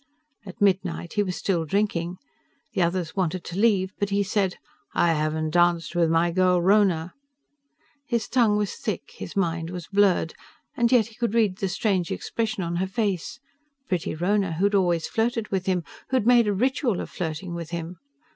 [0.47, 2.17] At midnight, he was still drinking.
[2.73, 4.55] The others wanted to leave, but he said,
[4.95, 7.13] "I haven't danced with my girl Rhona."
[8.07, 10.33] His tongue was thick, his mind was blurred,
[10.75, 13.39] and yet he could read the strange expression on her face
[13.87, 17.97] pretty Rhona, who'd always flirted with him, who'd made a ritual of flirting with him.